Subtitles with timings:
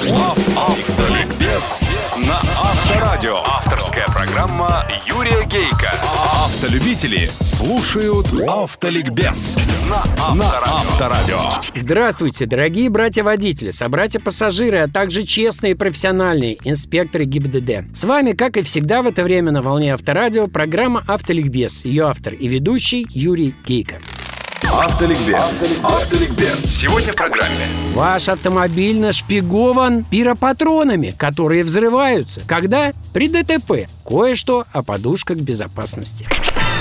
[0.00, 1.82] Автоликбез
[2.16, 3.36] на Авторадио.
[3.44, 5.92] Авторская программа Юрия Гейка.
[6.32, 9.58] Автолюбители слушают Автоликбез
[9.90, 11.36] на Авторадио.
[11.74, 17.94] Здравствуйте, дорогие братья-водители, собратья-пассажиры, а также честные и профессиональные инспекторы ГИБДД.
[17.94, 21.84] С вами, как и всегда в это время на волне Авторадио, программа «Автоликбез».
[21.84, 23.98] Ее автор и ведущий Юрий Гейко.
[24.72, 25.66] Автоликбез.
[25.82, 26.60] Автоликбез.
[26.64, 27.66] Сегодня в программе.
[27.92, 32.42] Ваш автомобиль нашпигован пиропатронами, которые взрываются.
[32.46, 32.92] Когда?
[33.12, 33.88] При ДТП.
[34.06, 36.26] Кое-что о подушках безопасности.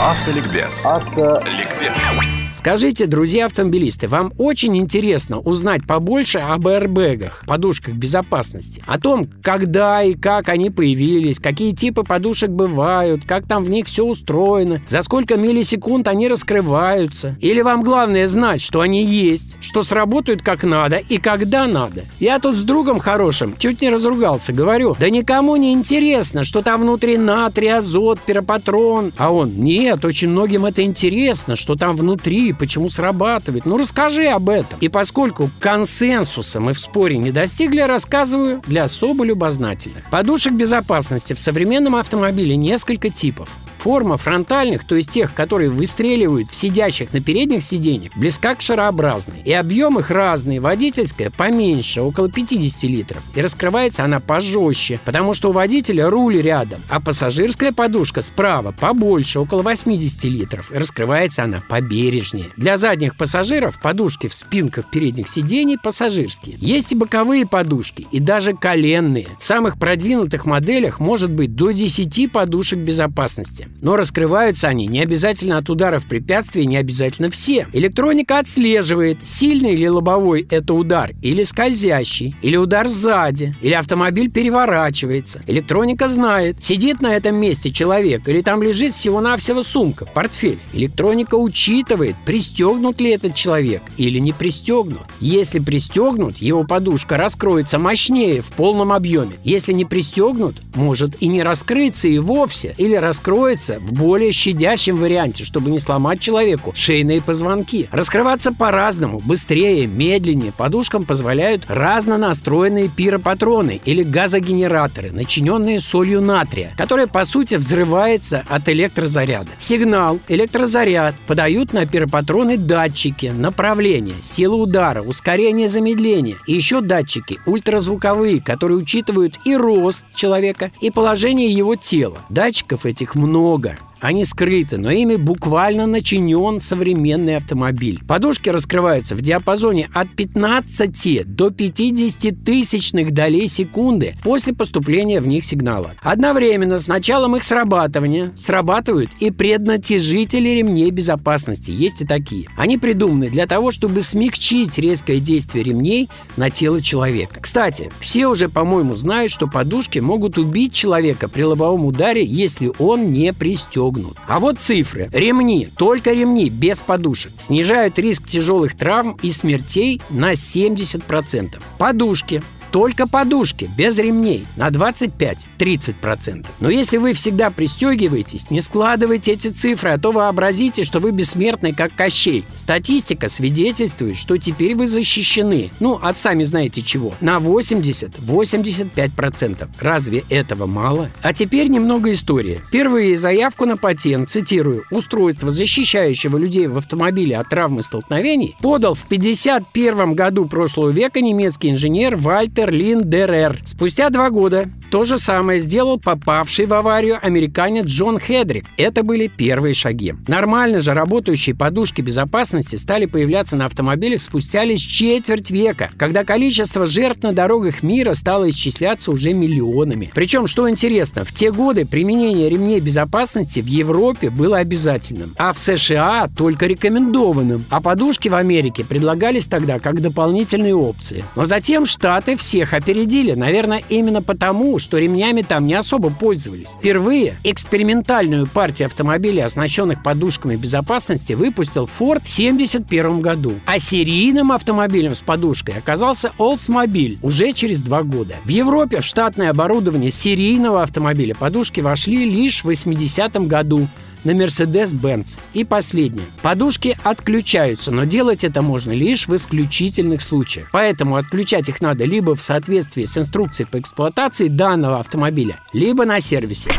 [0.00, 0.84] Автоликбез.
[0.84, 2.45] Автоликбез.
[2.66, 10.02] Скажите, друзья автомобилисты, вам очень интересно узнать побольше об аэрбэгах, подушках безопасности, о том, когда
[10.02, 15.02] и как они появились, какие типы подушек бывают, как там в них все устроено, за
[15.02, 17.36] сколько миллисекунд они раскрываются.
[17.40, 22.02] Или вам главное знать, что они есть, что сработают как надо и когда надо.
[22.18, 26.80] Я тут с другом хорошим чуть не разругался, говорю, да никому не интересно, что там
[26.80, 29.12] внутри натрий, азот, пиропатрон.
[29.16, 33.66] А он, нет, очень многим это интересно, что там внутри, почему срабатывает.
[33.66, 34.78] Ну, расскажи об этом.
[34.80, 40.04] И поскольку консенсуса мы в споре не достигли, рассказываю для особо любознательных.
[40.10, 43.48] Подушек безопасности в современном автомобиле несколько типов.
[43.86, 49.42] Форма фронтальных, то есть тех, которые выстреливают в сидящих на передних сиденьях, близка к шарообразной.
[49.44, 50.58] И объем их разный.
[50.58, 53.22] Водительская поменьше, около 50 литров.
[53.36, 56.80] И раскрывается она пожестче, потому что у водителя руль рядом.
[56.88, 60.72] А пассажирская подушка справа побольше, около 80 литров.
[60.72, 62.46] И раскрывается она побережнее.
[62.56, 66.56] Для задних пассажиров подушки в спинках передних сидений пассажирские.
[66.58, 69.28] Есть и боковые подушки, и даже коленные.
[69.38, 73.68] В самых продвинутых моделях может быть до 10 подушек безопасности.
[73.82, 77.66] Но раскрываются они не обязательно от ударов препятствий, не обязательно все.
[77.72, 85.42] Электроника отслеживает, сильный или лобовой это удар, или скользящий, или удар сзади, или автомобиль переворачивается.
[85.46, 90.58] Электроника знает, сидит на этом месте человек, или там лежит всего-навсего сумка, портфель.
[90.72, 95.06] Электроника учитывает, пристегнут ли этот человек или не пристегнут.
[95.20, 99.32] Если пристегнут, его подушка раскроется мощнее в полном объеме.
[99.44, 104.96] Если не пристегнут, может и не раскрыться и вовсе, или раскроется раскрываться в более щадящем
[104.96, 107.88] варианте, чтобы не сломать человеку шейные позвонки.
[107.92, 110.52] Раскрываться по-разному, быстрее, медленнее.
[110.56, 118.68] Подушкам позволяют разно настроенные пиропатроны или газогенераторы, начиненные солью натрия, которая по сути взрывается от
[118.68, 119.48] электрозаряда.
[119.58, 128.40] Сигнал, электрозаряд подают на пиропатроны датчики, направление, силу удара, ускорение замедления и еще датчики ультразвуковые,
[128.40, 132.18] которые учитывают и рост человека, и положение его тела.
[132.28, 133.85] Датчиков этих много много.
[134.00, 138.00] Они скрыты, но ими буквально начинен современный автомобиль.
[138.06, 145.44] Подушки раскрываются в диапазоне от 15 до 50 тысячных долей секунды после поступления в них
[145.44, 145.92] сигнала.
[146.02, 151.70] Одновременно с началом их срабатывания срабатывают и преднатяжители ремней безопасности.
[151.70, 152.48] Есть и такие.
[152.56, 157.38] Они придуманы для того, чтобы смягчить резкое действие ремней на тело человека.
[157.40, 163.10] Кстати, все уже, по-моему, знают, что подушки могут убить человека при лобовом ударе, если он
[163.10, 164.16] не пристегнут дрогнут.
[164.26, 165.08] А вот цифры.
[165.12, 171.62] Ремни, только ремни, без подушек, снижают риск тяжелых травм и смертей на 70%.
[171.78, 172.42] Подушки
[172.76, 176.44] только подушки, без ремней, на 25-30%.
[176.60, 181.72] Но если вы всегда пристегиваетесь, не складывайте эти цифры, а то вообразите, что вы бессмертный,
[181.72, 182.44] как Кощей.
[182.54, 185.70] Статистика свидетельствует, что теперь вы защищены.
[185.80, 187.14] Ну, от сами знаете чего.
[187.22, 189.68] На 80-85%.
[189.80, 191.08] Разве этого мало?
[191.22, 192.60] А теперь немного истории.
[192.68, 199.04] Впервые заявку на патент, цитирую, устройство, защищающего людей в автомобиле от травмы столкновений, подал в
[199.04, 203.60] 51 году прошлого века немецкий инженер Вальтер Берлин ДРР.
[203.64, 208.64] Спустя два года то же самое сделал попавший в аварию американец Джон Хедрик.
[208.76, 210.14] Это были первые шаги.
[210.28, 216.86] Нормально же работающие подушки безопасности стали появляться на автомобилях спустя лишь четверть века, когда количество
[216.86, 220.10] жертв на дорогах мира стало исчисляться уже миллионами.
[220.14, 225.58] Причем, что интересно, в те годы применение ремней безопасности в Европе было обязательным, а в
[225.58, 231.24] США только рекомендованным, а подушки в Америке предлагались тогда как дополнительные опции.
[231.34, 236.76] Но затем Штаты всех опередили, наверное, именно потому, что ремнями там не особо пользовались.
[236.78, 243.54] Впервые экспериментальную партию автомобилей, оснащенных подушками безопасности, выпустил Ford в 1971 году.
[243.66, 248.34] А серийным автомобилем с подушкой оказался Oldsmobile уже через два года.
[248.44, 253.88] В Европе в штатное оборудование серийного автомобиля подушки вошли лишь в 80 году
[254.26, 255.38] на Mercedes-Benz.
[255.54, 256.26] И последнее.
[256.42, 260.68] Подушки отключаются, но делать это можно лишь в исключительных случаях.
[260.72, 266.20] Поэтому отключать их надо либо в соответствии с инструкцией по эксплуатации данного автомобиля, либо на
[266.20, 266.70] сервисе.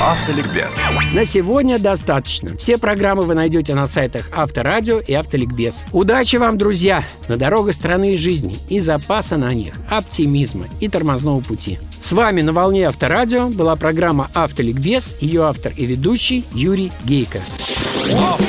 [0.00, 0.78] Автоликбез.
[1.14, 2.56] На сегодня достаточно.
[2.58, 5.84] Все программы вы найдете на сайтах Авторадио и Автоликбез.
[5.90, 11.40] Удачи вам, друзья, на дорогах страны и жизни и запаса на них, оптимизма и тормозного
[11.40, 11.78] пути.
[11.98, 17.38] С вами на волне Авторадио была программа Автоликбез, ее автор и ведущий Юрий Гейко.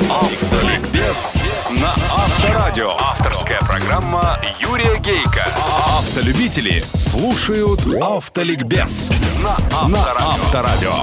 [0.10, 1.36] Автоликбез
[1.80, 2.92] на Авторадио.
[3.78, 5.44] Программа Юрия Гейка.
[6.00, 9.12] Автолюбители слушают Автоликбез
[9.44, 10.94] на Авторадио.